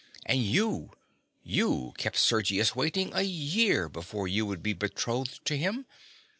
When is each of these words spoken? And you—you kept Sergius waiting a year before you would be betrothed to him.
And 0.25 0.41
you—you 0.43 1.93
kept 1.95 2.17
Sergius 2.17 2.75
waiting 2.75 3.11
a 3.13 3.21
year 3.21 3.87
before 3.87 4.27
you 4.27 4.47
would 4.47 4.63
be 4.63 4.73
betrothed 4.73 5.45
to 5.45 5.55
him. 5.55 5.85